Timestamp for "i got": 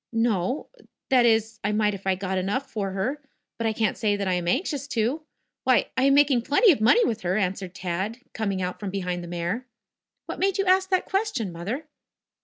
2.07-2.39